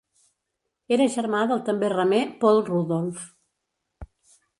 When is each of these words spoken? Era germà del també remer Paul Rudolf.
Era 0.95 1.05
germà 1.15 1.41
del 1.51 1.61
també 1.67 1.91
remer 1.93 2.21
Paul 2.45 2.63
Rudolf. 2.71 3.29